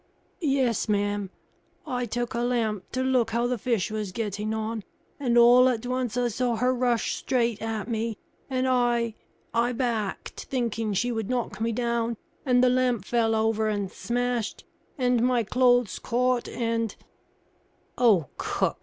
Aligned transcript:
"Yes, 0.39 0.89
ma'am. 0.89 1.29
I 1.85 2.07
took 2.07 2.33
a 2.33 2.39
lamp 2.39 2.89
to 2.93 3.03
look 3.03 3.29
how 3.29 3.45
the 3.45 3.59
fish 3.59 3.91
was 3.91 4.11
getting 4.11 4.51
on, 4.51 4.83
and 5.19 5.37
all 5.37 5.69
at 5.69 5.85
once 5.85 6.17
I 6.17 6.29
saw 6.29 6.55
her 6.55 6.73
rush 6.73 7.13
straight 7.17 7.61
at 7.61 7.87
me, 7.87 8.17
and 8.49 8.67
I 8.67 9.13
I 9.53 9.73
backed, 9.73 10.45
thinking 10.49 10.93
she 10.95 11.11
would 11.11 11.29
knock 11.29 11.61
me 11.61 11.71
down, 11.71 12.17
and 12.47 12.63
the 12.63 12.69
lamp 12.69 13.05
fell 13.05 13.35
over 13.35 13.69
and 13.69 13.91
smashed, 13.91 14.63
and 14.97 15.21
my 15.21 15.43
clothes 15.43 15.99
caught, 15.99 16.47
and" 16.49 16.95
"Oh, 17.95 18.25
cook! 18.37 18.79